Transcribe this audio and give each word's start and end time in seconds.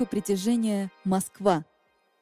Точка 0.00 0.16
притяжения 0.16 0.90
Москва. 1.04 1.62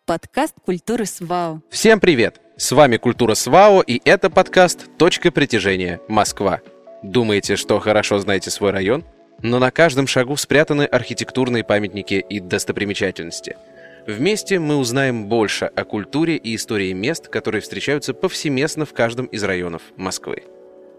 Подкаст 0.04 0.54
культуры 0.64 1.06
СВАО. 1.06 1.62
Всем 1.70 2.00
привет! 2.00 2.40
С 2.56 2.72
вами 2.72 2.96
Культура 2.96 3.34
СВАО 3.34 3.82
и 3.82 4.00
это 4.04 4.30
подкаст 4.30 4.88
«Точка 4.98 5.30
притяжения 5.30 6.00
Москва». 6.08 6.60
Думаете, 7.04 7.54
что 7.54 7.78
хорошо 7.78 8.18
знаете 8.18 8.50
свой 8.50 8.72
район? 8.72 9.04
Но 9.42 9.60
на 9.60 9.70
каждом 9.70 10.08
шагу 10.08 10.36
спрятаны 10.36 10.86
архитектурные 10.86 11.62
памятники 11.62 12.14
и 12.14 12.40
достопримечательности. 12.40 13.56
Вместе 14.08 14.58
мы 14.58 14.76
узнаем 14.76 15.26
больше 15.26 15.66
о 15.66 15.84
культуре 15.84 16.36
и 16.36 16.56
истории 16.56 16.92
мест, 16.94 17.28
которые 17.28 17.60
встречаются 17.60 18.12
повсеместно 18.12 18.86
в 18.86 18.92
каждом 18.92 19.26
из 19.26 19.44
районов 19.44 19.82
Москвы. 19.94 20.42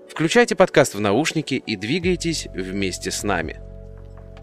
Включайте 0.10 0.56
подкаст 0.56 0.96
в 0.96 1.02
наушники 1.02 1.56
и 1.56 1.76
двигайтесь 1.76 2.48
вместе 2.54 3.12
с 3.12 3.24
нами. 3.24 3.69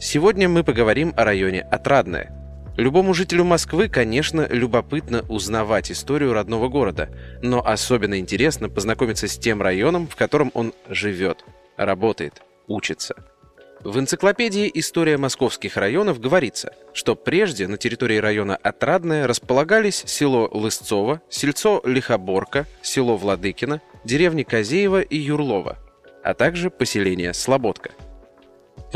Сегодня 0.08 0.48
мы 0.48 0.62
поговорим 0.62 1.12
о 1.16 1.24
районе 1.24 1.62
Отрадное. 1.62 2.30
Любому 2.76 3.12
жителю 3.12 3.42
Москвы, 3.42 3.88
конечно, 3.88 4.46
любопытно 4.48 5.22
узнавать 5.28 5.90
историю 5.90 6.32
родного 6.32 6.68
города, 6.68 7.08
но 7.42 7.60
особенно 7.66 8.16
интересно 8.20 8.68
познакомиться 8.68 9.26
с 9.26 9.36
тем 9.36 9.60
районом, 9.60 10.06
в 10.06 10.14
котором 10.14 10.52
он 10.54 10.72
живет, 10.88 11.44
работает, 11.76 12.40
учится. 12.68 13.16
В 13.80 13.98
энциклопедии 13.98 14.70
«История 14.74 15.16
московских 15.16 15.76
районов» 15.76 16.20
говорится, 16.20 16.72
что 16.94 17.16
прежде 17.16 17.66
на 17.66 17.76
территории 17.76 18.18
района 18.18 18.54
Отрадное 18.54 19.26
располагались 19.26 20.04
село 20.06 20.48
Лысцово, 20.52 21.20
сельцо 21.28 21.82
Лихоборка, 21.84 22.66
село 22.80 23.16
Владыкино, 23.16 23.82
деревни 24.04 24.44
Козеева 24.44 25.00
и 25.00 25.16
Юрлова, 25.16 25.78
а 26.22 26.32
также 26.34 26.70
поселение 26.70 27.34
Слободка. 27.34 27.90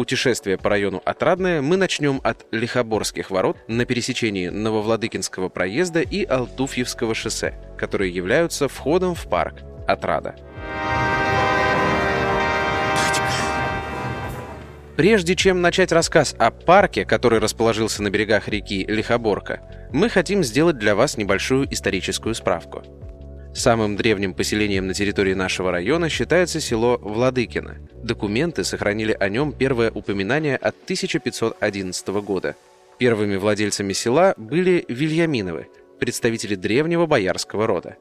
Путешествие 0.00 0.56
по 0.56 0.70
району 0.70 1.02
Отрадное 1.04 1.60
мы 1.60 1.76
начнем 1.76 2.22
от 2.24 2.46
Лихоборских 2.52 3.30
ворот 3.30 3.58
на 3.68 3.84
пересечении 3.84 4.48
Нововладыкинского 4.48 5.50
проезда 5.50 6.00
и 6.00 6.24
Алтуфьевского 6.24 7.14
шоссе, 7.14 7.52
которые 7.76 8.10
являются 8.10 8.66
входом 8.66 9.14
в 9.14 9.28
парк 9.28 9.56
Отрада. 9.86 10.36
Прежде 14.96 15.36
чем 15.36 15.60
начать 15.60 15.92
рассказ 15.92 16.34
о 16.38 16.50
парке, 16.50 17.04
который 17.04 17.38
расположился 17.38 18.02
на 18.02 18.08
берегах 18.08 18.48
реки 18.48 18.86
Лихоборка, 18.86 19.60
мы 19.92 20.08
хотим 20.08 20.42
сделать 20.42 20.78
для 20.78 20.94
вас 20.94 21.18
небольшую 21.18 21.70
историческую 21.70 22.34
справку. 22.34 22.99
Самым 23.52 23.96
древним 23.96 24.32
поселением 24.32 24.86
на 24.86 24.94
территории 24.94 25.34
нашего 25.34 25.72
района 25.72 26.08
считается 26.08 26.60
село 26.60 26.98
Владыкино. 27.02 27.78
Документы 28.02 28.62
сохранили 28.62 29.16
о 29.18 29.28
нем 29.28 29.52
первое 29.52 29.90
упоминание 29.90 30.56
от 30.56 30.76
1511 30.84 32.08
года. 32.22 32.54
Первыми 32.98 33.36
владельцами 33.36 33.92
села 33.92 34.34
были 34.36 34.84
Вильяминовы, 34.88 35.66
представители 35.98 36.54
древнего 36.54 37.06
боярского 37.06 37.66
рода. 37.66 37.96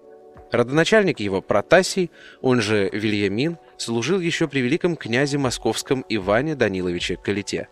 Родоначальник 0.52 1.20
его 1.20 1.42
Протасий, 1.42 2.12
он 2.42 2.62
же 2.62 2.90
Вильямин, 2.92 3.58
служил 3.78 4.20
еще 4.20 4.48
при 4.48 4.60
великом 4.60 4.96
князе 4.96 5.38
московском 5.38 6.06
Иване 6.10 6.56
Даниловиче 6.56 7.18
Калите. 7.18 7.70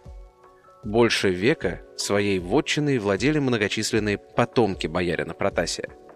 Больше 0.84 1.30
века 1.30 1.82
своей 1.96 2.40
вотчиной 2.40 2.98
владели 2.98 3.40
многочисленные 3.40 4.18
потомки 4.18 4.88
боярина 4.88 5.34
Протасия– 5.34 5.90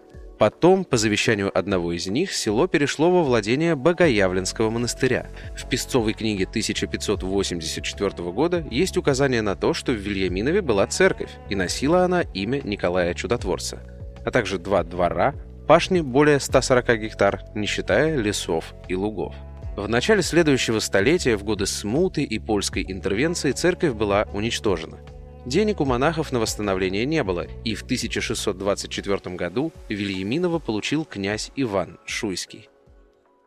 Потом, 0.42 0.84
по 0.84 0.96
завещанию 0.96 1.56
одного 1.56 1.92
из 1.92 2.08
них, 2.08 2.32
село 2.32 2.66
перешло 2.66 3.12
во 3.12 3.22
владение 3.22 3.76
Богоявленского 3.76 4.70
монастыря. 4.70 5.28
В 5.56 5.68
Песцовой 5.68 6.14
книге 6.14 6.46
1584 6.46 8.32
года 8.32 8.66
есть 8.68 8.96
указание 8.96 9.40
на 9.40 9.54
то, 9.54 9.72
что 9.72 9.92
в 9.92 9.94
Вильяминове 9.94 10.60
была 10.60 10.88
церковь, 10.88 11.30
и 11.48 11.54
носила 11.54 12.02
она 12.02 12.22
имя 12.22 12.60
Николая 12.64 13.14
Чудотворца, 13.14 13.84
а 14.26 14.32
также 14.32 14.58
два 14.58 14.82
двора, 14.82 15.36
пашни 15.68 16.00
более 16.00 16.40
140 16.40 16.98
гектар, 16.98 17.42
не 17.54 17.68
считая 17.68 18.16
лесов 18.16 18.74
и 18.88 18.96
лугов. 18.96 19.36
В 19.76 19.88
начале 19.88 20.22
следующего 20.22 20.80
столетия, 20.80 21.36
в 21.36 21.44
годы 21.44 21.66
смуты 21.66 22.24
и 22.24 22.40
польской 22.40 22.84
интервенции, 22.88 23.52
церковь 23.52 23.92
была 23.92 24.26
уничтожена– 24.32 24.98
Денег 25.44 25.80
у 25.80 25.84
монахов 25.84 26.30
на 26.30 26.38
восстановление 26.38 27.04
не 27.04 27.24
было, 27.24 27.46
и 27.64 27.74
в 27.74 27.82
1624 27.82 29.34
году 29.34 29.72
Вильяминова 29.88 30.60
получил 30.60 31.04
князь 31.04 31.50
Иван 31.56 31.98
Шуйский. 32.06 32.68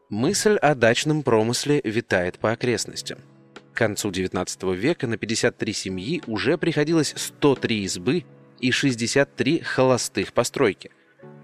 Мысль 0.09 0.57
о 0.57 0.75
дачном 0.75 1.23
промысле 1.23 1.79
витает 1.83 2.37
по 2.37 2.51
окрестностям. 2.51 3.19
К 3.73 3.77
концу 3.77 4.11
XIX 4.11 4.75
века 4.75 5.07
на 5.07 5.17
53 5.17 5.73
семьи 5.73 6.21
уже 6.27 6.57
приходилось 6.57 7.13
103 7.15 7.83
избы 7.83 8.25
и 8.59 8.71
63 8.71 9.61
холостых 9.61 10.33
постройки. 10.33 10.91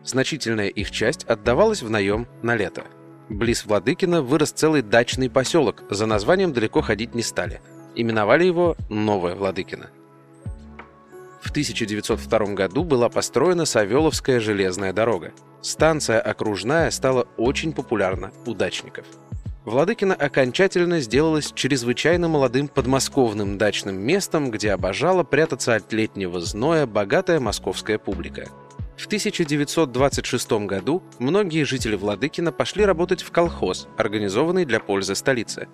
Значительная 0.04 0.68
их 0.68 0.92
часть 0.92 1.24
отдавалась 1.24 1.82
в 1.82 1.90
наем 1.90 2.28
на 2.42 2.56
лето. 2.56 2.84
Близ 3.30 3.66
Владыкина 3.66 4.22
вырос 4.22 4.52
целый 4.52 4.82
дачный 4.82 5.30
поселок, 5.30 5.84
за 5.90 6.06
названием 6.06 6.52
далеко 6.52 6.82
ходить 6.82 7.16
не 7.16 7.22
стали. 7.22 7.62
Именовали 7.96 8.44
его 8.44 8.76
Новое 8.90 9.36
Владыкино. 9.36 9.90
В 11.42 11.50
1902 11.50 12.54
году 12.54 12.84
была 12.84 13.10
построена 13.10 13.66
Савеловская 13.66 14.40
железная 14.40 14.94
дорога. 14.94 15.34
Станция 15.62 16.22
окружная 16.22 16.92
стала 16.92 17.28
очень 17.38 17.74
популярна 17.74 18.32
у 18.46 18.54
дачников. 18.54 19.06
Владыкина 19.66 20.16
окончательно 20.16 21.00
сделалась 21.02 21.52
чрезвычайно 21.54 22.28
молодым 22.28 22.68
подмосковным 22.68 23.58
дачным 23.58 24.00
местом, 24.00 24.50
где 24.50 24.72
обожала 24.72 25.24
прятаться 25.24 25.76
от 25.76 25.92
летнего 25.94 26.40
зноя 26.42 26.86
богатая 26.86 27.40
московская 27.40 27.98
публика. 27.98 28.48
В 28.98 29.08
1926 29.08 30.52
году 30.66 31.04
многие 31.20 31.64
жители 31.64 31.96
Владыкина 31.96 32.52
пошли 32.52 32.86
работать 32.86 33.24
в 33.24 33.32
колхоз, 33.32 33.88
организованный 33.98 34.66
для 34.66 34.80
пользы 34.80 35.16
столицы. 35.16 35.68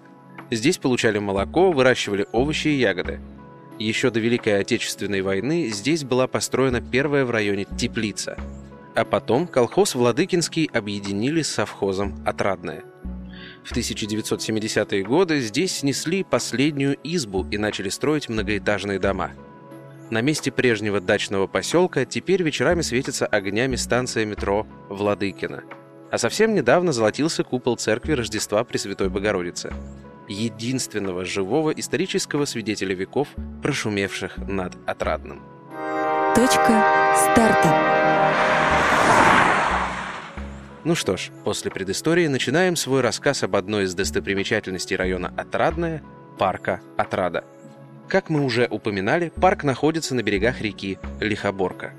Здесь 0.49 0.77
получали 0.77 1.19
молоко, 1.19 1.71
выращивали 1.71 2.25
овощи 2.31 2.69
и 2.69 2.79
ягоды. 2.79 3.19
Еще 3.79 4.09
до 4.09 4.19
Великой 4.19 4.59
Отечественной 4.59 5.21
войны 5.21 5.67
здесь 5.67 6.03
была 6.03 6.27
построена 6.27 6.81
первая 6.81 7.25
в 7.25 7.31
районе 7.31 7.65
теплица. 7.77 8.37
А 8.95 9.05
потом 9.05 9.47
колхоз 9.47 9.93
Владыкинский 9.93 10.65
объединили 10.73 11.43
с 11.43 11.49
совхозом 11.49 12.15
Отрадное. 12.25 12.83
В 13.63 13.71
1970-е 13.71 15.03
годы 15.03 15.39
здесь 15.41 15.77
снесли 15.77 16.23
последнюю 16.23 16.97
избу 17.03 17.45
и 17.51 17.57
начали 17.59 17.89
строить 17.89 18.29
многоэтажные 18.29 18.97
дома. 18.97 19.31
На 20.09 20.21
месте 20.21 20.51
прежнего 20.51 20.99
дачного 20.99 21.45
поселка 21.45 22.05
теперь 22.05 22.41
вечерами 22.41 22.81
светится 22.81 23.27
огнями 23.27 23.75
станция 23.75 24.25
метро 24.25 24.65
Владыкина. 24.89 25.63
А 26.09 26.17
совсем 26.17 26.55
недавно 26.55 26.93
золотился 26.93 27.43
купол 27.43 27.75
церкви 27.75 28.13
Рождества 28.13 28.63
Пресвятой 28.63 29.09
Богородицы 29.09 29.71
единственного 30.27 31.25
живого 31.25 31.71
исторического 31.71 32.45
свидетеля 32.45 32.95
веков, 32.95 33.27
прошумевших 33.61 34.37
над 34.37 34.75
Отрадным. 34.85 35.41
Точка 36.35 37.13
старта. 37.15 37.87
Ну 40.83 40.95
что 40.95 41.17
ж, 41.17 41.31
после 41.43 41.69
предыстории 41.71 42.27
начинаем 42.27 42.75
свой 42.75 43.01
рассказ 43.01 43.43
об 43.43 43.55
одной 43.55 43.85
из 43.85 43.93
достопримечательностей 43.93 44.95
района 44.95 45.33
Отрадное– 45.35 46.01
парка 46.37 46.81
Отрада. 46.95 47.43
Как 48.07 48.29
мы 48.29 48.41
уже 48.45 48.67
упоминали, 48.69 49.33
парк 49.35 49.63
находится 49.63 50.15
на 50.15 50.23
берегах 50.23 50.61
реки 50.61 50.97
Лихоборка. 51.19 51.93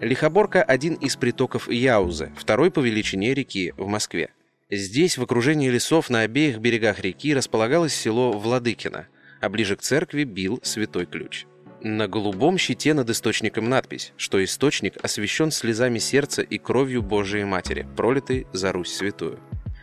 Лихоборка– 0.00 0.62
один 0.64 0.94
из 0.94 1.16
притоков 1.16 1.70
Яузы, 1.70 2.32
второй 2.36 2.70
по 2.70 2.80
величине 2.80 3.32
реки 3.32 3.72
в 3.78 3.86
Москве– 3.86 4.30
Здесь, 4.70 5.18
в 5.18 5.22
окружении 5.22 5.68
лесов 5.68 6.10
на 6.10 6.20
обеих 6.20 6.58
берегах 6.58 7.00
реки, 7.00 7.34
располагалось 7.34 7.92
село 7.92 8.32
Владыкино, 8.32 9.08
а 9.40 9.48
ближе 9.48 9.74
к 9.74 9.80
церкви 9.80 10.22
бил 10.22 10.60
святой 10.62 11.06
ключ. 11.06 11.46
На 11.82 12.06
голубом 12.06 12.56
щите 12.56 12.94
над 12.94 13.10
источником 13.10 13.68
надпись, 13.68 14.12
что 14.16 14.42
источник 14.44 15.02
освящен 15.02 15.50
слезами 15.50 15.98
сердца 15.98 16.42
и 16.42 16.58
кровью 16.58 17.02
Божией 17.02 17.44
Матери, 17.44 17.88
пролитой 17.96 18.46
за 18.52 18.70
Русь 18.70 18.92
Святую. 18.92 19.40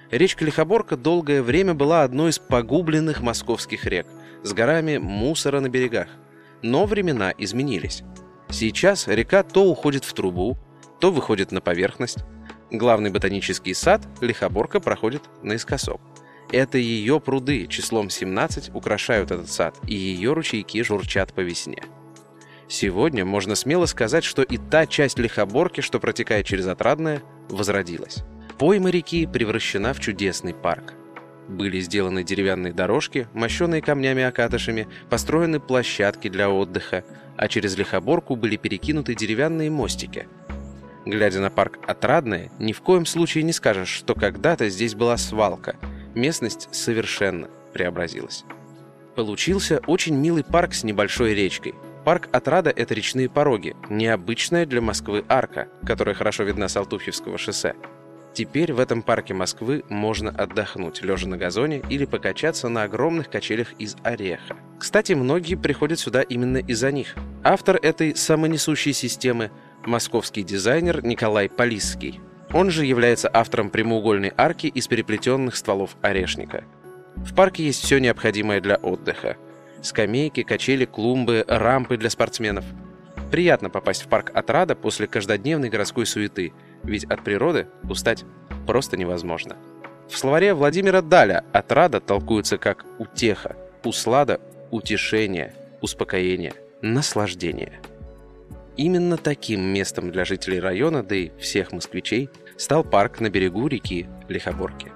Речка 0.09 0.45
Лихоборка 0.45 0.95
долгое 0.95 1.41
время 1.41 1.73
была 1.73 2.03
одной 2.03 2.29
из 2.29 2.39
погубленных 2.39 3.21
московских 3.21 3.83
рек, 3.85 4.07
с 4.43 4.53
горами 4.53 4.99
мусора 4.99 5.59
на 5.59 5.67
берегах. 5.67 6.07
Но 6.61 6.85
времена 6.85 7.33
изменились. 7.37 8.03
Сейчас 8.49 9.07
река 9.07 9.43
то 9.43 9.65
уходит 9.65 10.05
в 10.05 10.13
трубу, 10.13 10.57
то 11.01 11.11
выходит 11.11 11.51
на 11.51 11.59
поверхность, 11.59 12.19
Главный 12.71 13.11
ботанический 13.11 13.73
сад 13.73 14.05
Лихоборка 14.19 14.81
проходит 14.81 15.23
наискосок. 15.41 16.01
Это 16.51 16.77
ее 16.77 17.21
пруды 17.21 17.67
числом 17.67 18.09
17 18.09 18.75
украшают 18.75 19.31
этот 19.31 19.49
сад, 19.49 19.77
и 19.87 19.95
ее 19.95 20.33
ручейки 20.33 20.81
журчат 20.83 21.33
по 21.33 21.39
весне. 21.39 21.83
Сегодня 22.67 23.23
можно 23.23 23.55
смело 23.55 23.85
сказать, 23.85 24.25
что 24.25 24.41
и 24.41 24.57
та 24.57 24.85
часть 24.85 25.17
Лихоборки, 25.17 25.79
что 25.79 26.01
протекает 26.01 26.45
через 26.45 26.67
Отрадное, 26.67 27.21
возродилась. 27.49 28.23
Пойма 28.57 28.89
реки 28.89 29.25
превращена 29.25 29.93
в 29.93 30.01
чудесный 30.01 30.53
парк. 30.53 30.93
Были 31.47 31.79
сделаны 31.79 32.25
деревянные 32.25 32.73
дорожки, 32.73 33.29
мощенные 33.33 33.81
камнями-окатышами, 33.81 34.87
построены 35.09 35.61
площадки 35.61 36.27
для 36.27 36.49
отдыха, 36.49 37.05
а 37.37 37.47
через 37.47 37.77
лихоборку 37.77 38.35
были 38.35 38.57
перекинуты 38.57 39.15
деревянные 39.15 39.69
мостики. 39.69 40.27
Глядя 41.07 41.39
на 41.39 41.49
парк 41.49 41.79
Отрадное, 41.87 42.51
ни 42.59 42.73
в 42.73 42.81
коем 42.81 43.05
случае 43.05 43.45
не 43.45 43.53
скажешь, 43.53 43.87
что 43.87 44.13
когда-то 44.13 44.67
здесь 44.67 44.93
была 44.93 45.15
свалка. 45.15 45.77
Местность 46.15 46.67
совершенно 46.73 47.47
преобразилась. 47.71 48.43
Получился 49.15 49.79
очень 49.87 50.15
милый 50.15 50.43
парк 50.43 50.73
с 50.73 50.83
небольшой 50.83 51.33
речкой. 51.33 51.75
Парк 52.03 52.27
Отрада— 52.33 52.69
это 52.75 52.93
речные 52.93 53.29
пороги, 53.29 53.73
необычная 53.89 54.65
для 54.65 54.81
Москвы 54.81 55.23
арка, 55.29 55.69
которая 55.85 56.13
хорошо 56.13 56.43
видна 56.43 56.67
с 56.67 56.75
Алтуфьевского 56.75 57.37
шоссе. 57.37 57.73
Теперь 58.33 58.73
в 58.73 58.79
этом 58.79 59.01
парке 59.01 59.33
Москвы 59.33 59.85
можно 59.87 60.29
отдохнуть, 60.29 61.01
лежа 61.03 61.27
на 61.27 61.37
газоне 61.37 61.83
или 61.89 62.03
покачаться 62.03 62.67
на 62.67 62.83
огромных 62.83 63.29
качелях 63.29 63.71
из 63.79 63.95
ореха. 64.03 64.57
Кстати, 64.77 65.13
многие 65.13 65.55
приходят 65.55 65.99
сюда 65.99 66.21
именно 66.21 66.57
из-за 66.57 66.91
них. 66.91 67.15
Автор 67.45 67.77
этой 67.81 68.13
самонесущей 68.13 68.91
системы– 68.91 69.51
московский 69.87 70.43
дизайнер 70.43 71.03
Николай 71.03 71.49
Полисский. 71.49 72.21
Он 72.53 72.69
же 72.69 72.85
является 72.85 73.29
автором 73.33 73.69
прямоугольной 73.69 74.33
арки 74.37 74.67
из 74.67 74.87
переплетенных 74.87 75.55
стволов 75.55 75.97
орешника. 76.01 76.63
В 77.15 77.33
парке 77.33 77.65
есть 77.65 77.83
все 77.83 77.99
необходимое 77.99 78.61
для 78.61 78.75
отдыха. 78.75 79.37
Скамейки, 79.81 80.43
качели, 80.43 80.85
клумбы, 80.85 81.43
рампы 81.47 81.97
для 81.97 82.09
спортсменов. 82.09 82.65
Приятно 83.31 83.69
попасть 83.69 84.03
в 84.03 84.07
парк 84.07 84.31
Отрада 84.33 84.75
после 84.75 85.07
каждодневной 85.07 85.69
городской 85.69 86.05
суеты– 86.05 86.53
ведь 86.83 87.05
от 87.05 87.23
природы 87.23 87.67
устать 87.89 88.25
просто 88.65 88.97
невозможно. 88.97 89.57
В 90.09 90.17
словаре 90.17 90.53
Владимира 90.53 91.01
Даля 91.01 91.43
«отрада» 91.51 91.99
толкуется 91.99 92.57
как 92.57 92.85
«утеха», 92.97 93.57
«услада», 93.83 94.39
«утешение», 94.71 95.53
«успокоение», 95.81 96.53
«наслаждение». 96.81 97.81
Именно 98.77 99.17
таким 99.17 99.61
местом 99.61 100.11
для 100.11 100.23
жителей 100.23 100.59
района, 100.59 101.01
да 101.01 101.15
и 101.15 101.31
всех 101.39 101.71
москвичей, 101.71 102.29
стал 102.57 102.83
парк 102.83 103.19
на 103.19 103.29
берегу 103.31 103.67
реки 103.67 104.07
Лихоборки. 104.29 104.91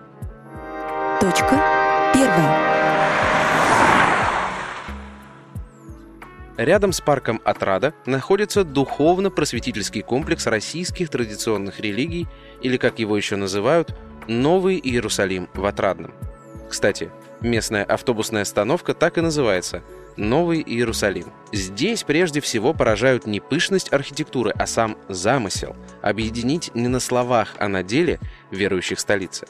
Точка 1.19 1.59
первая. 2.13 2.71
Рядом 6.57 6.91
с 6.91 7.01
парком 7.01 7.41
Отрада 7.43 7.95
находится 8.05 8.63
духовно-просветительский 8.63 10.03
комплекс 10.03 10.45
российских 10.45 11.09
традиционных 11.09 11.79
религий, 11.79 12.27
или, 12.61 12.77
как 12.77 12.99
его 12.99 13.17
еще 13.17 13.35
называют, 13.35 13.95
Новый 14.27 14.77
Иерусалим 14.77 15.49
в 15.55 15.65
Отрадном. 15.65 16.13
Кстати, 16.69 17.09
местная 17.41 17.83
автобусная 17.83 18.43
остановка 18.43 18.93
так 18.93 19.17
и 19.17 19.21
называется– 19.21 19.81
Новый 20.17 20.61
Иерусалим. 20.61 21.31
Здесь 21.51 22.03
прежде 22.03 22.41
всего 22.41 22.73
поражают 22.73 23.25
не 23.25 23.39
пышность 23.39 23.91
архитектуры, 23.93 24.51
а 24.51 24.67
сам 24.67 24.97
замысел– 25.09 25.75
объединить 26.01 26.73
не 26.73 26.87
на 26.87 26.99
словах, 26.99 27.55
а 27.59 27.67
на 27.67 27.83
деле 27.83 28.19
верующих 28.51 28.99
столицы. 28.99 29.47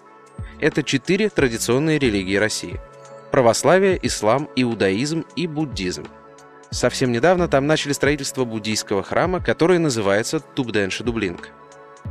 Это 0.59 0.83
четыре 0.83 1.29
традиционные 1.29 1.99
религии 1.99 2.35
России– 2.35 2.79
православие, 3.31 3.99
ислам, 4.01 4.49
иудаизм 4.55 5.25
и 5.35 5.47
буддизм– 5.47 6.05
Совсем 6.71 7.11
недавно 7.11 7.49
там 7.49 7.67
начали 7.67 7.91
строительство 7.91 8.45
буддийского 8.45 9.03
храма, 9.03 9.41
который 9.41 9.77
называется 9.77 10.41
Тубден-Шедублинг. 10.55 11.49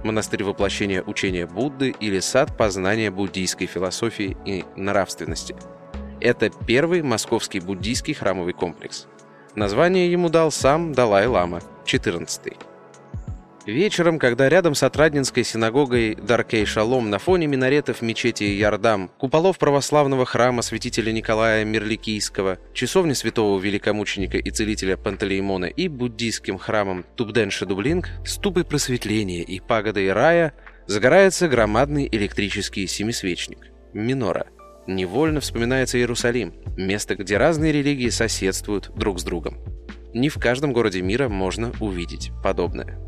Монастырь 0.04 0.44
воплощения 0.44 1.02
учения 1.02 1.46
Будды 1.46 1.94
или 1.98 2.20
сад 2.20 2.56
познания 2.58 3.10
буддийской 3.10 3.66
философии 3.66 4.36
и 4.44 4.64
нравственности. 4.76 5.56
Это 6.20 6.50
первый 6.50 7.02
московский 7.02 7.60
буддийский 7.60 8.14
храмовый 8.14 8.52
комплекс. 8.52 9.06
Название 9.54 10.12
ему 10.12 10.28
дал 10.28 10.52
сам 10.52 10.92
Далай-Лама, 10.92 11.60
14 11.86 12.52
Вечером, 13.66 14.18
когда 14.18 14.48
рядом 14.48 14.74
с 14.74 14.82
Отраднинской 14.82 15.44
синагогой 15.44 16.14
Даркей 16.14 16.64
Шалом 16.64 17.10
на 17.10 17.18
фоне 17.18 17.46
минаретов 17.46 18.00
мечети 18.00 18.44
Ярдам, 18.44 19.10
куполов 19.18 19.58
православного 19.58 20.24
храма 20.24 20.62
святителя 20.62 21.12
Николая 21.12 21.64
Мерликийского, 21.64 22.58
часовни 22.72 23.12
святого 23.12 23.60
великомученика 23.60 24.38
и 24.38 24.50
целителя 24.50 24.96
Пантелеймона 24.96 25.66
и 25.66 25.88
буддийским 25.88 26.58
храмом 26.58 27.04
Тубден-Шедублинг, 27.16 28.06
ступы 28.24 28.64
просветления 28.64 29.42
и 29.42 29.60
пагодой 29.60 30.12
рая, 30.12 30.54
загорается 30.86 31.48
громадный 31.48 32.08
электрический 32.10 32.86
семисвечник– 32.86 33.68
минора. 33.92 34.46
Невольно 34.86 35.40
вспоминается 35.40 35.98
Иерусалим, 35.98 36.54
место, 36.76 37.14
где 37.14 37.36
разные 37.36 37.72
религии 37.72 38.08
соседствуют 38.08 38.90
друг 38.96 39.20
с 39.20 39.22
другом. 39.22 39.58
Не 40.14 40.28
в 40.28 40.38
каждом 40.38 40.72
городе 40.72 41.02
мира 41.02 41.28
можно 41.28 41.72
увидеть 41.80 42.32
подобное. 42.42 42.98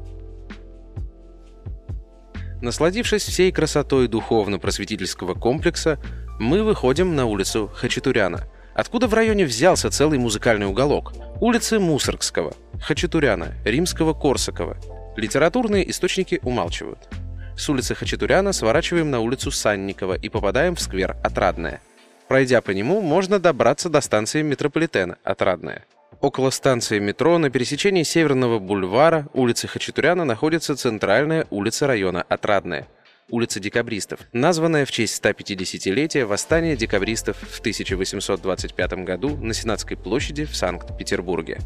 Насладившись 2.61 3.25
всей 3.25 3.51
красотой 3.51 4.07
духовно-просветительского 4.07 5.35
комплекса, 5.35 5.99
мы 6.39 6.63
выходим 6.63 7.17
на 7.17 7.27
улицу 7.27 7.69
Хачатуряна, 7.75 8.45
откуда 8.75 9.09
в 9.09 9.15
районе 9.15 9.45
взялся 9.45 9.91
целый 9.91 10.19
музыкальный 10.19 10.67
уголок. 10.67 11.13
Улицы 11.41 11.81
Мусоргского, 11.81 12.55
Хачатуряна, 12.81 13.55
Римского-Корсакова. 13.65 14.77
Литературные 15.17 15.91
источники 15.91 16.39
умалчивают. 16.45 17.09
С 17.57 17.69
улицы 17.69 17.95
Хачатуряна 17.95 18.53
сворачиваем 18.53 19.11
на 19.11 19.21
улицу 19.21 19.51
Санникова 19.51 20.15
и 20.15 20.29
попадаем 20.29 20.75
в 20.75 20.81
сквер 20.81 21.17
Отрадная. 21.23 21.81
Пройдя 22.29 22.61
по 22.61 22.71
нему, 22.71 23.01
можно 23.01 23.39
добраться 23.39 23.89
до 23.89 24.01
станции 24.01 24.43
метрополитена 24.43 25.19
Отрадная. 25.23 25.85
Около 26.21 26.51
станции 26.51 26.99
метро 26.99 27.39
на 27.39 27.51
пересечении 27.51 28.05
Северного 28.05 28.59
бульвара 28.59 29.27
улицы 29.33 29.69
Хачатуряна 29.69 30.25
находится 30.25 30.77
центральная 30.77 31.47
улица 31.51 31.87
района 31.87 32.23
Отрадная– 32.23 32.89
улица 33.33 33.61
декабристов, 33.61 34.21
названная 34.33 34.85
в 34.85 34.93
честь 34.93 35.23
150-летия 35.25 36.25
восстания 36.25 36.77
декабристов 36.77 37.37
в 37.39 37.61
1825 37.61 38.93
году 39.05 39.37
на 39.37 39.55
Сенатской 39.55 39.97
площади 39.97 40.45
в 40.45 40.55
Санкт-Петербурге. 40.55 41.59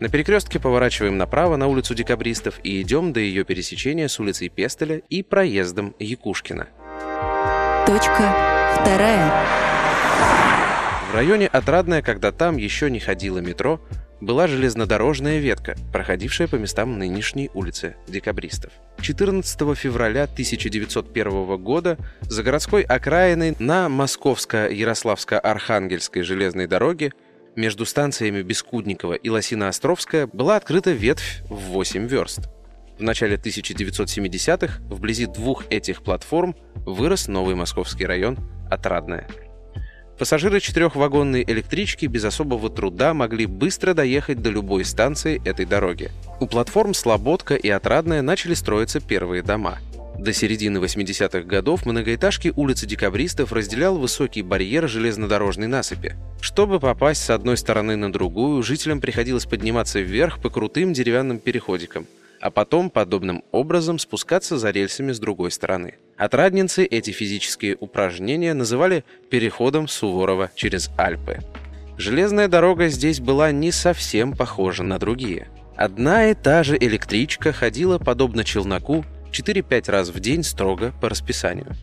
На 0.00 0.08
перекрестке 0.08 0.60
поворачиваем 0.60 1.18
направо 1.18 1.56
на 1.56 1.66
улицу 1.66 1.94
декабристов 1.94 2.60
и 2.62 2.80
идем 2.82 3.12
до 3.12 3.20
ее 3.20 3.44
пересечения 3.44 4.08
с 4.08 4.20
улицей 4.20 4.48
Пестеля 4.48 5.02
и 5.08 5.22
проездом 5.22 5.94
Якушкина. 5.98 6.68
Точка 7.86 8.34
вторая. 8.80 9.44
В 11.10 11.14
районе 11.14 11.46
Отрадное, 11.46 12.02
когда 12.02 12.32
там 12.32 12.58
еще 12.58 12.90
не 12.90 13.00
ходило 13.00 13.38
метро, 13.38 13.80
была 14.20 14.46
железнодорожная 14.46 15.38
ветка, 15.38 15.74
проходившая 15.92 16.48
по 16.48 16.56
местам 16.56 16.98
нынешней 16.98 17.50
улицы 17.54 17.94
Декабристов. 18.06 18.72
14 19.00 19.58
февраля 19.76 20.24
1901 20.24 21.56
года 21.56 21.96
за 22.22 22.42
городской 22.42 22.82
окраиной 22.82 23.54
на 23.58 23.88
Московско-Ярославско-Архангельской 23.88 26.22
железной 26.22 26.66
дороге 26.66 27.12
между 27.58 27.84
станциями 27.84 28.40
Бескудникова 28.42 29.14
и 29.14 29.28
Лосино-Островская 29.28 30.28
была 30.32 30.56
открыта 30.56 30.92
ветвь 30.92 31.42
в 31.50 31.56
8 31.56 32.06
верст. 32.06 32.48
В 32.98 33.02
начале 33.02 33.36
1970-х 33.36 34.80
вблизи 34.88 35.26
двух 35.26 35.64
этих 35.68 36.02
платформ 36.02 36.54
вырос 36.74 37.26
новый 37.26 37.56
московский 37.56 38.06
район 38.06 38.38
Отрадное. 38.70 39.28
Пассажиры 40.18 40.60
четырехвагонной 40.60 41.42
электрички 41.42 42.06
без 42.06 42.24
особого 42.24 42.70
труда 42.70 43.12
могли 43.14 43.46
быстро 43.46 43.92
доехать 43.94 44.40
до 44.40 44.50
любой 44.50 44.84
станции 44.84 45.40
этой 45.44 45.64
дороги. 45.64 46.10
У 46.40 46.46
платформ 46.46 46.94
Слободка 46.94 47.54
и 47.54 47.68
Отрадная 47.68 48.22
начали 48.22 48.54
строиться 48.54 49.00
первые 49.00 49.42
дома. 49.42 49.78
До 50.18 50.32
середины 50.32 50.78
80-х 50.78 51.40
годов 51.42 51.86
многоэтажки 51.86 52.52
улицы 52.56 52.86
Декабристов 52.86 53.52
разделял 53.52 53.96
высокий 53.98 54.42
барьер 54.42 54.88
железнодорожной 54.88 55.68
насыпи. 55.68 56.16
Чтобы 56.40 56.80
попасть 56.80 57.24
с 57.24 57.30
одной 57.30 57.56
стороны 57.56 57.96
на 57.96 58.12
другую, 58.12 58.62
жителям 58.62 59.00
приходилось 59.00 59.46
подниматься 59.46 60.00
вверх 60.00 60.40
по 60.40 60.50
крутым 60.50 60.92
деревянным 60.92 61.38
переходикам– 61.38 62.06
а 62.40 62.50
потом 62.50 62.90
подобным 62.90 63.42
образом 63.52 63.98
спускаться 63.98 64.58
за 64.58 64.70
рельсами 64.70 65.12
с 65.12 65.18
другой 65.18 65.50
стороны. 65.50 65.94
Отрадницы 66.16 66.84
эти 66.84 67.10
физические 67.10 67.76
упражнения 67.78 68.54
называли 68.54 69.04
переходом 69.30 69.88
Суворова 69.88 70.50
через 70.54 70.90
Альпы. 70.96 71.38
Железная 71.96 72.48
дорога 72.48 72.88
здесь 72.88 73.20
была 73.20 73.50
не 73.50 73.72
совсем 73.72 74.36
похожа 74.36 74.84
на 74.84 74.98
другие. 74.98 75.48
Одна 75.76 76.30
и 76.30 76.34
та 76.34 76.62
же 76.62 76.76
электричка 76.76 77.52
ходила, 77.52 77.98
подобно 77.98 78.44
челноку, 78.44 79.04
4-5 79.30 79.90
раз 79.90 80.08
в 80.10 80.20
день 80.20 80.42
строго 80.42 80.92
по 81.00 81.08
расписанию. 81.08 81.74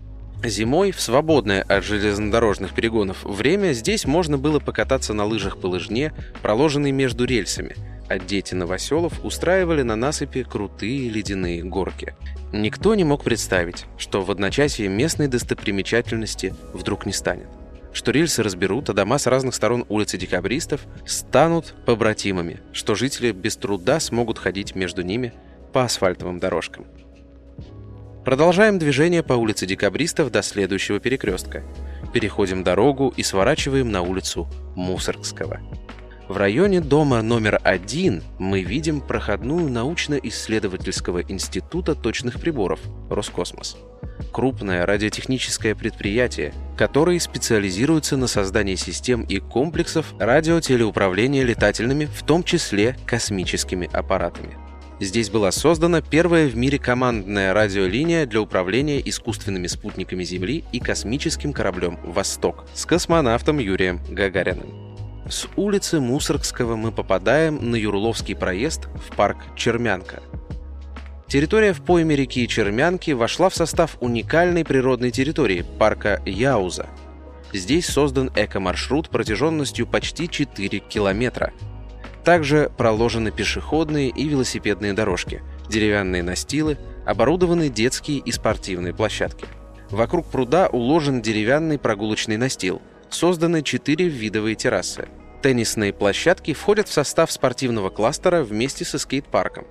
Зимой, 0.44 0.92
в 0.92 1.02
свободное 1.02 1.64
от 1.64 1.84
железнодорожных 1.84 2.74
перегонов 2.74 3.24
время, 3.24 3.74
здесь 3.74 4.06
можно 4.06 4.38
было 4.38 4.60
покататься 4.60 5.14
на 5.14 5.26
лыжах 5.26 5.58
по 5.58 5.68
лыжне, 5.68 6.14
проложенной 6.42 6.92
между 6.92 7.26
рельсами– 7.26 7.76
а 8.08 8.20
дети 8.20 8.54
новоселов 8.54 9.24
устраивали 9.24 9.82
на 9.82 9.96
насыпи 9.96 10.44
крутые 10.44 11.10
ледяные 11.10 11.64
горки. 11.64 12.16
Никто 12.54 12.96
не 12.96 13.04
мог 13.04 13.24
представить, 13.24 13.86
что 13.98 14.22
в 14.22 14.32
одночасье 14.32 14.88
местной 14.88 15.28
достопримечательности 15.28 16.54
вдруг 16.74 17.06
не 17.06 17.14
станет. 17.14 17.48
Что 17.94 18.12
рельсы 18.12 18.44
разберут, 18.44 18.90
а 18.90 18.94
дома 18.94 19.18
с 19.18 19.26
разных 19.26 19.56
сторон 19.56 19.86
улицы 19.88 20.18
декабристов 20.18 20.82
станут 21.06 21.74
побратимами, 21.86 22.60
что 22.74 22.94
жители 22.94 23.32
без 23.32 23.56
труда 23.56 24.00
смогут 24.00 24.38
ходить 24.38 24.76
между 24.76 25.02
ними 25.02 25.34
по 25.72 25.84
асфальтовым 25.84 26.40
дорожкам. 26.40 26.86
Продолжаем 28.26 28.80
движение 28.80 29.22
по 29.22 29.34
улице 29.34 29.68
декабристов 29.68 30.32
до 30.32 30.42
следующего 30.42 31.00
перекрестка. 31.00 31.64
Переходим 32.12 32.64
дорогу 32.64 33.14
и 33.16 33.22
сворачиваем 33.22 33.92
на 33.92 34.02
улицу 34.02 34.50
Мусоргского. 34.76 35.62
В 36.28 36.36
районе 36.36 36.82
дома 36.82 37.22
номер 37.22 37.62
один 37.64 38.24
мы 38.40 38.64
видим 38.64 39.00
проходную 39.00 39.70
научно-исследовательского 39.70 41.22
института 41.22 41.94
точных 41.94 42.42
приборов 42.42 42.80
«Роскосмос». 43.12 43.78
Крупное 44.32 44.88
радиотехническое 44.88 45.76
предприятие, 45.76 46.52
которое 46.76 47.20
специализируется 47.20 48.18
на 48.18 48.26
создании 48.26 48.76
систем 48.76 49.22
и 49.22 49.38
комплексов 49.38 50.16
радиотелеуправления 50.20 51.44
летательными, 51.44 52.06
в 52.06 52.24
том 52.24 52.44
числе 52.44 52.98
космическими 53.06 53.88
аппаратами. 53.94 54.65
Здесь 55.00 55.30
была 55.30 55.52
создана 55.52 56.02
первая 56.02 56.48
в 56.48 56.56
мире 56.56 56.80
командная 56.80 57.54
радиолиния 57.54 58.26
для 58.26 58.40
управления 58.40 59.02
искусственными 59.04 59.68
спутниками 59.68 60.24
Земли 60.24 60.64
и 60.72 60.80
космическим 60.80 61.52
кораблем 61.52 62.00
«Восток» 62.04 62.66
с 62.74 62.86
космонавтом 62.86 63.60
Юрием 63.60 64.00
Гагариным. 64.10 64.96
С 65.30 65.48
улицы 65.58 66.00
Мусоргского 66.00 66.78
мы 66.78 66.94
попадаем 66.94 67.72
на 67.72 67.76
Юрловский 67.76 68.36
проезд 68.36 68.86
в 68.86 69.14
парк 69.18 69.38
Чермянка. 69.58 70.24
Территория 71.28 71.74
в 71.74 71.82
пойме 71.82 72.16
реки 72.16 72.48
Чермянки 72.48 73.12
вошла 73.12 73.50
в 73.50 73.56
состав 73.56 73.98
уникальной 74.00 74.64
природной 74.64 75.12
территории 75.12 75.66
парка 75.78 76.22
Яуза. 76.26 76.88
Здесь 77.52 77.88
создан 77.88 78.32
эко-маршрут 78.36 79.10
протяженностью 79.10 79.88
почти 79.88 80.30
4 80.30 80.80
километра. 80.80 81.52
Также 82.26 82.72
проложены 82.76 83.32
пешеходные 83.32 84.10
и 84.10 84.28
велосипедные 84.28 84.94
дорожки, 84.94 85.44
деревянные 85.70 86.24
настилы, 86.24 86.80
оборудованы 87.06 87.70
детские 87.70 88.18
и 88.18 88.32
спортивные 88.32 88.96
площадки. 88.96 89.46
Вокруг 89.92 90.26
пруда 90.26 90.68
уложен 90.68 91.22
деревянный 91.22 91.78
прогулочный 91.78 92.38
настил– 92.38 92.82
созданы 93.12 93.62
четыре 93.62 94.08
видовые 94.08 94.56
террасы. 94.56 95.08
Теннисные 95.44 95.94
площадки 95.94 96.56
входят 96.56 96.88
в 96.88 96.94
состав 96.94 97.32
спортивного 97.32 97.92
кластера 97.92 98.44
вместе 98.44 98.84
со 98.86 98.98
скейт-парком. 98.98 99.68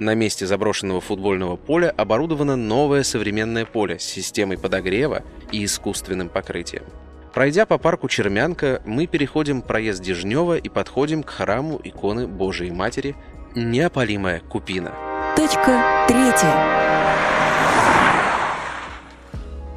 На 0.00 0.14
месте 0.14 0.46
заброшенного 0.46 1.00
футбольного 1.00 1.54
поля 1.54 1.90
оборудовано 1.96 2.56
новое 2.56 3.04
современное 3.04 3.64
поле 3.64 4.00
с 4.00 4.02
системой 4.02 4.58
подогрева 4.58 5.22
и 5.52 5.64
искусственным 5.64 6.30
покрытием. 6.30 6.82
Пройдя 7.32 7.64
по 7.64 7.78
парку 7.78 8.08
Чермянка, 8.08 8.82
мы 8.84 9.06
переходим 9.06 9.62
проезд 9.62 10.02
Дежнева 10.02 10.56
и 10.56 10.68
подходим 10.68 11.22
к 11.22 11.30
храму 11.30 11.80
иконы 11.82 12.26
Божией 12.26 12.72
Матери 12.72 13.14
«Неопалимая 13.54 14.40
Купина». 14.40 14.92
Точка 15.36 16.06
третья. 16.08 16.80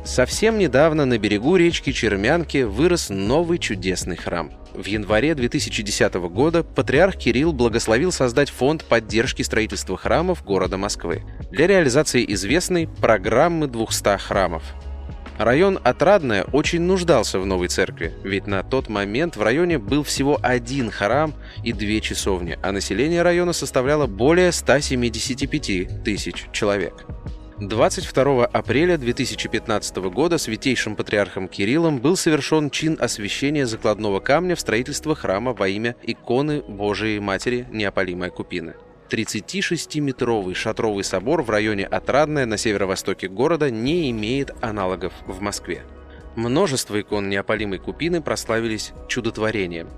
Совсем 0.04 0.58
недавно 0.58 1.06
на 1.06 1.18
берегу 1.20 1.56
речки 1.56 1.92
Чермянки 1.92 2.64
вырос 2.64 3.10
новый 3.10 3.60
чудесный 3.60 4.18
храм. 4.18 4.52
В 4.74 4.86
январе 4.88 5.36
2010 5.36 6.16
года 6.16 6.64
патриарх 6.64 7.16
Кирилл 7.16 7.54
благословил 7.54 8.12
создать 8.12 8.50
фонд 8.50 8.84
поддержки 8.84 9.44
строительства 9.44 9.96
храмов 9.96 10.44
города 10.44 10.78
Москвы 10.78 11.22
для 11.52 11.68
реализации 11.68 12.26
известной 12.34 12.88
программы 12.88 13.68
200 13.68 14.18
храмов. 14.18 14.64
Район 15.38 15.80
Отрадное 15.84 16.46
очень 16.52 16.82
нуждался 16.82 17.40
в 17.40 17.46
новой 17.46 17.68
церкви, 17.68 18.14
ведь 18.24 18.46
на 18.46 18.64
тот 18.64 18.88
момент 18.88 19.36
в 19.36 19.42
районе 19.42 19.80
был 19.80 20.04
всего 20.04 20.40
один 20.42 20.92
храм 20.92 21.34
и 21.64 21.74
две 21.74 22.02
часовни, 22.02 22.58
а 22.62 22.72
население 22.72 23.24
района 23.24 23.54
составляло 23.54 24.06
более 24.06 24.52
175 24.52 26.04
тысяч 26.04 26.46
человек. 26.52 27.06
22 27.60 28.46
апреля 28.46 28.98
2015 28.98 29.98
года 30.12 30.38
святейшим 30.38 30.96
патриархом 30.96 31.48
Кириллом 31.48 32.00
был 32.00 32.18
совершен 32.18 32.70
чин 32.70 32.98
освящения 33.00 33.66
закладного 33.66 34.20
камня 34.20 34.56
в 34.56 34.60
строительство 34.60 35.16
храма 35.16 35.54
во 35.54 35.68
имя 35.68 35.96
иконы 36.04 36.62
Божией 36.62 37.20
Матери 37.20 37.66
Неопалимая 37.72 38.30
Купина. 38.30 38.76
36-метровый 39.14 40.56
шатровый 40.56 41.04
собор 41.04 41.44
в 41.44 41.50
районе 41.52 41.86
Отрадное 41.86 42.48
на 42.48 42.58
северо-востоке 42.58 43.28
города 43.28 43.70
не 43.70 44.10
имеет 44.10 44.52
аналогов 44.62 45.14
в 45.28 45.40
Москве. 45.40 45.84
Множество 46.36 47.00
икон 47.00 47.30
неопалимой 47.30 47.78
купины 47.78 48.22
прославились 48.22 48.92
чудотворением. 49.08 49.90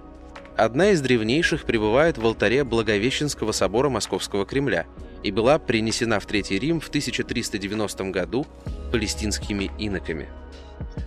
Одна 0.57 0.89
из 0.91 1.01
древнейших 1.01 1.63
пребывает 1.63 2.17
в 2.17 2.25
алтаре 2.25 2.65
Благовещенского 2.65 3.53
собора 3.53 3.89
Московского 3.89 4.45
Кремля– 4.45 4.86
и 5.25 5.31
была 5.31 5.57
принесена 5.57 6.19
в 6.19 6.27
Третий 6.27 6.60
Рим 6.60 6.79
в 6.79 6.88
1390 6.89 8.03
году 8.12 8.45
палестинскими 8.91 9.72
иноками. 9.79 10.29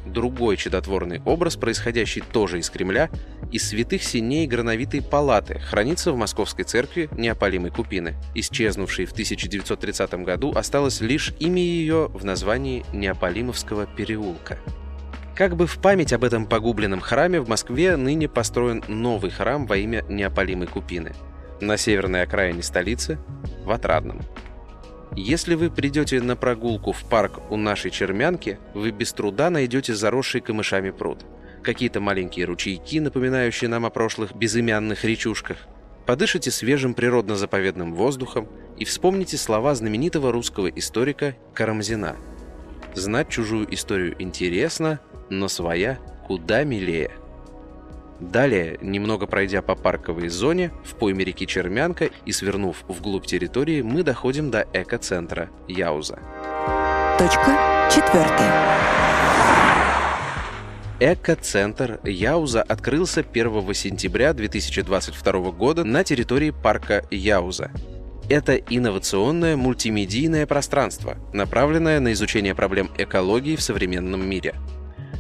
Другой 0.07 0.57
чудотворный 0.57 1.21
образ, 1.25 1.57
происходящий 1.57 2.23
тоже 2.33 2.59
из 2.59 2.71
Кремля, 2.71 3.11
из 3.53 3.69
святых 3.69 4.03
синей 4.03 4.47
грановитой 4.47 5.03
палаты, 5.03 5.59
хранится 5.59 6.13
в 6.13 6.17
Московской 6.17 6.65
церкви 6.65 7.09
Неопалимой 7.13 7.71
Купины. 7.71 8.17
Исчезнувшей 8.35 9.07
в 9.07 9.13
1930 9.13 10.15
году 10.25 10.53
осталось 10.55 11.01
лишь 11.01 11.35
имя 11.39 11.63
ее 11.63 12.11
в 12.13 12.25
названии 12.25 12.85
Неопалимовского 12.93 13.87
переулка. 13.87 14.59
Как 15.35 15.57
бы 15.57 15.67
в 15.67 15.79
память 15.79 16.13
об 16.13 16.25
этом 16.25 16.47
погубленном 16.47 17.01
храме 17.01 17.41
в 17.41 17.49
Москве 17.49 17.97
ныне 17.97 18.29
построен 18.29 18.83
новый 18.89 19.31
храм 19.31 19.67
во 19.67 19.77
имя 19.77 20.05
Неопалимой 20.09 20.67
Купины– 20.67 21.13
на 21.61 21.77
северной 21.77 22.23
окраине 22.23 22.63
столицы, 22.63 23.19
в 23.65 23.71
Отрадном. 23.71 24.21
Если 25.17 25.55
вы 25.55 25.71
придете 25.71 26.21
на 26.21 26.37
прогулку 26.37 26.93
в 26.93 27.05
парк 27.05 27.41
у 27.51 27.57
нашей 27.57 27.91
Чермянки, 27.91 28.59
вы 28.75 28.91
без 28.91 29.13
труда 29.13 29.51
найдете 29.51 29.95
заросший 29.95 30.41
камышами 30.41 30.91
пруд. 30.91 31.25
Какие-то 31.63 32.01
маленькие 32.01 32.47
ручейки, 32.47 32.99
напоминающие 33.01 33.69
нам 33.69 33.85
о 33.85 33.91
прошлых 33.91 34.35
безымянных 34.35 35.05
речушках. 35.05 35.67
Подышите 36.07 36.51
свежим 36.51 36.95
природно-заповедным 36.95 37.95
воздухом 37.95 38.49
и 38.79 38.85
вспомните 38.85 39.37
слова 39.37 39.75
знаменитого 39.75 40.33
русского 40.33 40.69
историка 40.69 41.37
Карамзина. 41.53 42.17
«Знать 42.95 43.29
чужую 43.29 43.73
историю 43.75 44.15
интересно, 44.19 45.01
но 45.31 45.49
своя 45.49 45.99
куда 46.27 46.65
милее». 46.65 47.11
Далее, 48.21 48.79
немного 48.83 49.27
пройдя 49.27 49.63
по 49.63 49.77
парковой 49.77 50.29
зоне, 50.29 50.73
в 50.85 50.95
пойме 50.97 51.25
реки 51.25 51.47
Чермянка 51.47 52.11
и 52.27 52.33
свернув 52.33 52.85
вглубь 52.89 53.27
территории, 53.27 53.83
мы 53.83 54.03
доходим 54.03 54.51
до 54.51 54.67
экоцентра 54.73 55.51
Яуза. 55.69 56.19
Точка 57.17 57.89
четвертая. 57.91 58.79
Экоцентр 61.01 62.01
Яуза 62.03 62.61
открылся 62.61 63.21
1 63.21 63.75
сентября 63.75 64.33
2022 64.33 65.53
года 65.53 65.85
на 65.85 66.03
территории 66.03 66.51
парка 66.51 67.05
Яуза. 67.13 67.71
Это 68.29 68.57
инновационное 68.57 69.57
мультимедийное 69.57 70.45
пространство, 70.45 71.17
направленное 71.33 72.01
на 72.01 72.13
изучение 72.13 72.57
проблем 72.57 72.91
экологии 72.99 73.55
в 73.55 73.63
современном 73.63 74.29
мире– 74.29 74.57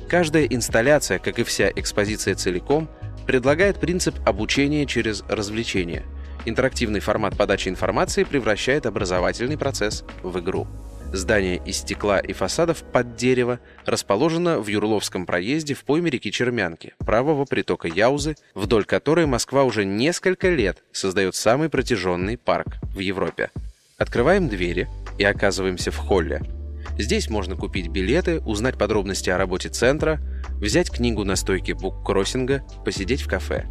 Каждая 0.09 0.47
инсталляция, 0.47 1.19
как 1.19 1.38
и 1.38 1.43
вся 1.43 1.69
экспозиция 1.69 2.35
целиком, 2.35 2.88
предлагает 3.27 3.79
принцип 3.79 4.15
обучения 4.25 4.87
через 4.87 5.23
развлечение. 5.29 6.03
Интерактивный 6.47 7.00
формат 7.00 7.37
подачи 7.37 7.69
информации 7.69 8.25
превращает 8.25 8.87
образовательный 8.87 9.59
процесс 9.59 10.05
в 10.23 10.38
игру. 10.41 10.67
Здание 11.12 11.61
из 11.62 11.79
стекла 11.79 12.21
и 12.21 12.33
фасадов 12.33 12.83
под 12.85 13.17
дерево 13.17 13.61
расположено 13.85 14.61
в 14.61 14.67
Юрловском 14.69 15.27
проезде 15.27 15.75
в 15.75 15.85
пойме 15.85 16.11
реки 16.11 16.33
Чермянки, 16.33 16.95
правого 16.99 17.45
притока 17.45 17.88
Яузы, 17.88 18.37
вдоль 18.55 18.85
которой 18.85 19.27
Москва 19.27 19.65
уже 19.65 19.85
несколько 19.85 20.49
лет 20.49 20.83
создает 20.91 21.35
самый 21.35 21.69
протяженный 21.69 22.38
парк 22.38 22.77
в 22.95 22.99
Европе. 22.99 23.50
Открываем 23.99 24.49
двери 24.49 24.88
и 25.19 25.25
оказываемся 25.25 25.91
в 25.91 25.97
холле– 25.97 26.41
Здесь 26.99 27.31
можно 27.31 27.55
купить 27.55 27.88
билеты, 27.88 28.40
узнать 28.40 28.76
подробности 28.76 29.31
о 29.31 29.38
работе 29.38 29.69
центра, 29.69 30.21
взять 30.61 30.90
книгу 30.90 31.25
на 31.25 31.37
стойке 31.37 31.75
буккроссинга, 31.75 32.64
посидеть 32.85 33.23
в 33.23 33.28
кафе. 33.28 33.67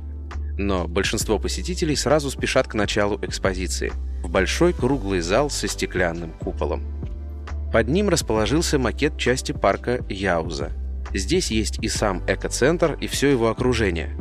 Но 0.58 0.88
большинство 0.88 1.38
посетителей 1.38 1.98
сразу 1.98 2.32
спешат 2.32 2.68
к 2.68 2.74
началу 2.74 3.20
экспозиции 3.22 3.92
в 4.24 4.30
большой 4.30 4.74
круглый 4.74 5.20
зал 5.20 5.50
со 5.50 5.68
стеклянным 5.68 6.32
куполом. 6.32 6.84
Под 7.72 7.90
ним 7.90 8.08
расположился 8.08 8.80
макет 8.80 9.18
части 9.18 9.52
парка 9.52 10.04
Яуза. 10.08 10.72
Здесь 11.14 11.52
есть 11.52 11.80
и 11.82 11.90
сам 11.90 12.24
экоцентр, 12.28 12.98
и 13.00 13.08
все 13.08 13.30
его 13.30 13.50
окружение. 13.50 14.16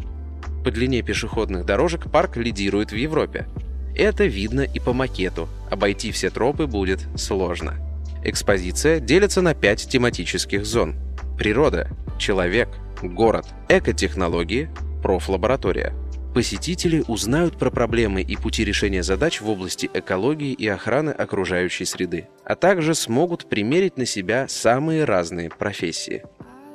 По 0.65 0.73
длине 0.73 1.03
пешеходных 1.03 1.65
дорожек 1.65 2.11
парк 2.11 2.37
лидирует 2.37 2.91
в 2.91 2.97
Европе. 2.97 3.47
Это 3.95 4.25
видно 4.25 4.63
и 4.63 4.81
по 4.81 4.93
макету. 4.93 5.49
Обойти 5.71 6.11
все 6.11 6.29
тропы 6.29 6.67
будет 6.67 7.07
сложно. 7.17 7.86
Экспозиция 8.29 8.99
делится 8.99 9.41
на 9.41 9.55
пять 9.55 9.89
тематических 9.89 10.67
зон. 10.67 10.97
Природа, 11.39 11.89
человек, 12.19 12.69
город, 13.01 13.47
экотехнологии, 13.69 14.69
профлаборатория. 15.01 15.95
Посетители 16.35 17.05
узнают 17.07 17.57
про 17.57 17.71
проблемы 17.71 18.23
и 18.23 18.35
пути 18.35 18.65
решения 18.65 19.05
задач 19.05 19.41
в 19.41 19.49
области 19.49 19.89
экологии 19.95 20.53
и 20.53 20.67
охраны 20.67 21.11
окружающей 21.11 21.85
среды, 21.85 22.27
а 22.45 22.57
также 22.57 22.97
смогут 22.97 23.49
примерить 23.49 23.97
на 23.97 24.07
себя 24.07 24.49
самые 24.49 25.05
разные 25.05 25.49
профессии. 25.49 26.25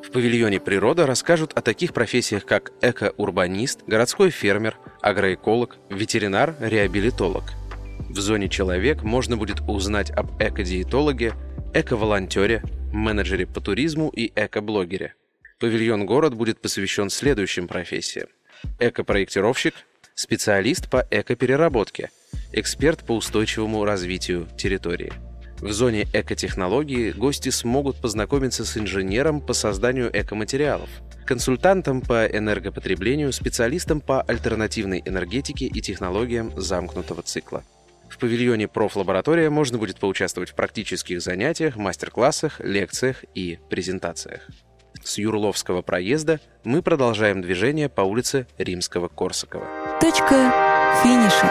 В 0.08 0.10
павильоне 0.10 0.62
природа 0.62 1.06
расскажут 1.06 1.52
о 1.54 1.62
таких 1.62 1.94
профессиях, 1.94 2.46
как 2.46 2.72
эко-урбанист, 2.82 3.82
городской 3.86 4.30
фермер, 4.30 4.78
агроэколог, 5.02 5.80
ветеринар, 5.90 6.56
реабилитолог. 6.62 7.44
В 8.12 8.20
зоне 8.20 8.50
«Человек» 8.50 9.04
можно 9.04 9.38
будет 9.38 9.62
узнать 9.62 10.12
об 10.12 10.32
эко-диетологе, 10.38 11.34
эко-волонтере, 11.74 12.62
менеджере 12.92 13.48
по 13.48 13.62
туризму 13.62 14.10
и 14.10 14.34
эко-блогере. 14.36 15.16
Павильон 15.62 16.06
«Город» 16.06 16.34
будет 16.34 16.60
посвящен 16.60 17.10
следующим 17.10 17.70
профессиям. 17.70 18.28
Эко-проектировщик, 18.80 19.76
специалист 20.14 20.90
по 20.90 21.08
эко-переработке, 21.10 22.10
эксперт 22.52 23.06
по 23.06 23.16
устойчивому 23.16 23.86
развитию 23.86 24.46
территории– 24.58 25.14
в 25.62 25.72
зоне 25.74 26.08
экотехнологии 26.12 27.12
гости 27.12 27.50
смогут 27.50 28.02
познакомиться 28.02 28.66
с 28.66 28.78
инженером 28.78 29.40
по 29.40 29.54
созданию 29.54 30.10
экоматериалов, 30.12 30.90
консультантом 31.28 32.02
по 32.02 32.26
энергопотреблению, 32.26 33.32
специалистом 33.32 34.02
по 34.02 34.24
альтернативной 34.24 35.04
энергетике 35.06 35.68
и 35.68 35.80
технологиям 35.80 36.52
замкнутого 36.60 37.22
цикла. 37.22 37.64
В 38.22 38.24
павильоне 38.24 38.68
профлаборатория 38.68 39.50
можно 39.50 39.80
будет 39.80 40.00
поучаствовать 40.00 40.52
в 40.52 40.54
практических 40.54 41.24
занятиях, 41.24 41.76
мастер-классах, 41.76 42.60
лекциях 42.60 43.26
и 43.34 43.58
презентациях. 43.68 44.42
С 45.04 45.18
Юрловского 45.18 45.82
проезда 45.82 46.40
мы 46.64 46.84
продолжаем 46.84 47.42
движение 47.42 47.90
по 47.90 48.02
улице 48.02 48.46
Римского-Корсакова. 48.60 49.66
Точка 50.00 50.54
финиша 51.02 51.50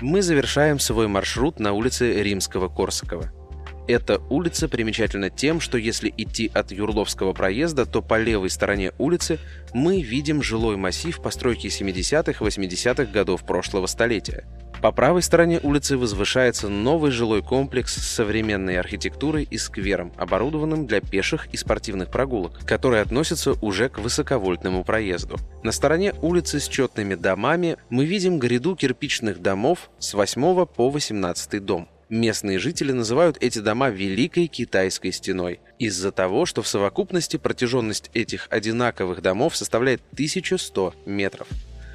мы 0.00 0.20
завершаем 0.20 0.80
свой 0.80 1.06
маршрут 1.06 1.60
на 1.60 1.74
улице 1.74 2.24
Римского-Корсакова. 2.24 3.43
Эта 3.86 4.18
улица 4.30 4.66
примечательна 4.66 5.28
тем, 5.28 5.60
что 5.60 5.76
если 5.76 6.12
идти 6.16 6.50
от 6.52 6.72
Юрловского 6.72 7.34
проезда, 7.34 7.84
то 7.84 8.00
по 8.00 8.18
левой 8.18 8.48
стороне 8.48 8.92
улицы 8.96 9.38
мы 9.74 10.00
видим 10.00 10.42
жилой 10.42 10.76
массив 10.76 11.20
постройки 11.20 11.66
70-80-х 11.66 13.04
годов 13.12 13.44
прошлого 13.44 13.86
столетия. 13.86 14.46
По 14.80 14.90
правой 14.90 15.22
стороне 15.22 15.60
улицы 15.62 15.96
возвышается 15.96 16.68
новый 16.68 17.10
жилой 17.10 17.42
комплекс 17.42 17.94
с 17.94 18.06
современной 18.06 18.78
архитектурой 18.78 19.46
и 19.50 19.56
сквером, 19.56 20.12
оборудованным 20.16 20.86
для 20.86 21.00
пеших 21.00 21.46
и 21.52 21.56
спортивных 21.56 22.10
прогулок, 22.10 22.60
который 22.66 23.00
относится 23.00 23.52
уже 23.62 23.88
к 23.88 23.98
высоковольтному 23.98 24.84
проезду. 24.84 25.36
На 25.62 25.72
стороне 25.72 26.14
улицы 26.20 26.60
с 26.60 26.68
четными 26.68 27.14
домами 27.14 27.76
мы 27.88 28.04
видим 28.04 28.38
гряду 28.38 28.76
кирпичных 28.76 29.40
домов 29.40 29.90
с 29.98 30.12
8 30.12 30.66
по 30.66 30.90
18 30.90 31.64
дом. 31.64 31.88
Местные 32.08 32.58
жители 32.58 32.92
называют 32.92 33.38
эти 33.40 33.58
дома 33.58 33.90
Великой 33.90 34.46
Китайской 34.46 35.10
стеной 35.10 35.60
из-за 35.78 36.12
того, 36.12 36.46
что 36.46 36.62
в 36.62 36.68
совокупности 36.68 37.36
протяженность 37.36 38.10
этих 38.14 38.46
одинаковых 38.50 39.22
домов 39.22 39.56
составляет 39.56 40.02
1100 40.12 40.94
метров 41.06 41.48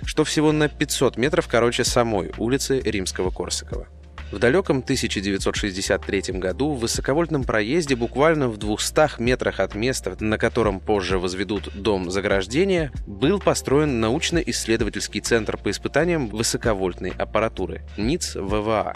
что 0.05 0.23
всего 0.23 0.51
на 0.51 0.69
500 0.69 1.17
метров 1.17 1.47
короче 1.47 1.83
самой 1.83 2.31
улицы 2.37 2.79
Римского-Корсакова. 2.79 3.87
В 4.31 4.37
далеком 4.37 4.79
1963 4.79 6.37
году 6.37 6.73
в 6.73 6.81
высоковольтном 6.81 7.43
проезде 7.43 7.95
буквально 7.95 8.47
в 8.47 8.57
200 8.57 9.19
метрах 9.19 9.59
от 9.59 9.73
места, 9.73 10.15
на 10.19 10.37
котором 10.37 10.79
позже 10.79 11.17
возведут 11.17 11.69
дом 11.73 12.11
заграждения, 12.11 12.91
был 13.07 13.39
построен 13.39 13.99
научно-исследовательский 13.99 15.21
центр 15.21 15.57
по 15.57 15.71
испытаниям 15.71 16.27
высоковольтной 16.27 17.09
аппаратуры 17.09 17.81
НИЦ 17.97 18.35
ВВА. 18.35 18.95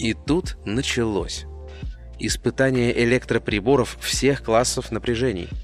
И 0.00 0.14
тут 0.14 0.56
началось. 0.64 1.44
Испытание 2.18 3.04
электроприборов 3.04 3.96
всех 4.00 4.42
классов 4.42 4.90
напряжений– 4.90 5.48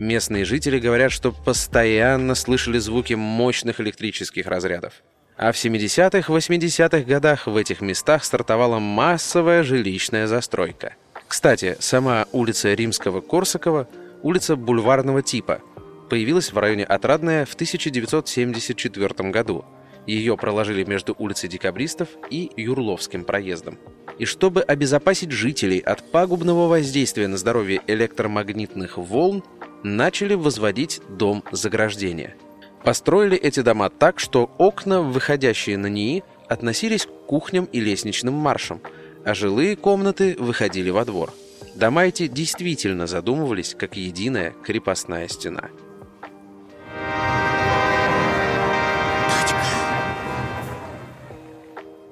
Местные 0.00 0.46
жители 0.46 0.78
говорят, 0.78 1.12
что 1.12 1.30
постоянно 1.30 2.34
слышали 2.34 2.78
звуки 2.78 3.12
мощных 3.12 3.80
электрических 3.82 4.46
разрядов. 4.46 4.94
А 5.36 5.52
в 5.52 5.56
70-х, 5.56 6.32
80-х 6.32 7.04
годах 7.04 7.46
в 7.46 7.54
этих 7.54 7.82
местах 7.82 8.24
стартовала 8.24 8.78
массовая 8.78 9.62
жилищная 9.62 10.26
застройка. 10.26 10.94
Кстати, 11.28 11.76
сама 11.80 12.26
улица 12.32 12.72
Римского-Корсакова– 12.72 13.88
улица 14.22 14.56
бульварного 14.56 15.22
типа. 15.22 15.60
Появилась 16.08 16.50
в 16.50 16.56
районе 16.56 16.84
Отрадная 16.84 17.44
в 17.44 17.52
1974 17.52 19.30
году. 19.30 19.66
Ее 20.06 20.36
проложили 20.36 20.84
между 20.84 21.14
улицей 21.18 21.48
Декабристов 21.48 22.08
и 22.30 22.50
Юрловским 22.56 23.24
проездом. 23.24 23.78
И 24.18 24.24
чтобы 24.24 24.62
обезопасить 24.62 25.30
жителей 25.30 25.78
от 25.78 26.10
пагубного 26.10 26.68
воздействия 26.68 27.28
на 27.28 27.36
здоровье 27.36 27.80
электромагнитных 27.86 28.98
волн, 28.98 29.42
начали 29.82 30.34
возводить 30.34 31.00
дом 31.08 31.42
заграждения. 31.52 32.36
Построили 32.84 33.36
эти 33.36 33.60
дома 33.60 33.90
так, 33.90 34.18
что 34.18 34.50
окна, 34.58 35.02
выходящие 35.02 35.76
на 35.76 35.86
НИИ, 35.86 36.24
относились 36.48 37.06
к 37.06 37.10
кухням 37.26 37.66
и 37.66 37.80
лестничным 37.80 38.34
маршам, 38.34 38.80
а 39.24 39.34
жилые 39.34 39.76
комнаты 39.76 40.34
выходили 40.38 40.90
во 40.90 41.04
двор. 41.04 41.32
Дома 41.74 42.06
эти 42.06 42.26
действительно 42.26 43.06
задумывались 43.06 43.74
как 43.78 43.96
единая 43.96 44.52
крепостная 44.64 45.28
стена. 45.28 45.68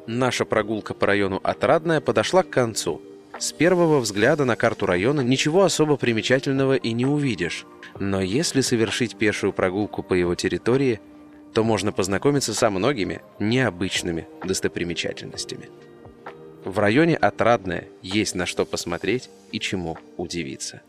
Наша 0.09 0.45
прогулка 0.45 0.95
по 0.95 1.07
району 1.07 1.39
Отрадная 1.45 2.01
подошла 2.01 2.43
к 2.43 2.51
концу– 2.51 3.01
с 3.39 3.53
первого 3.53 4.01
взгляда 4.01 4.45
на 4.45 4.57
карту 4.57 4.87
района 4.87 5.21
ничего 5.21 5.63
особо 5.63 5.97
примечательного 5.97 6.75
и 6.75 6.93
не 6.93 7.07
увидишь. 7.07 7.67
Но 8.01 8.21
если 8.21 8.63
совершить 8.63 9.17
пешую 9.17 9.53
прогулку 9.53 10.03
по 10.03 10.15
его 10.15 10.35
территории, 10.35 11.01
то 11.55 11.63
можно 11.63 11.93
познакомиться 11.93 12.53
со 12.53 12.69
многими 12.69 13.23
необычными 13.39 14.27
достопримечательностями. 14.43 15.71
В 16.65 16.81
районе 16.81 17.17
Отрадное 17.17 17.87
есть 18.03 18.35
на 18.35 18.45
что 18.45 18.65
посмотреть 18.65 19.31
и 19.53 19.61
чему 19.61 19.97
удивиться. 20.17 20.83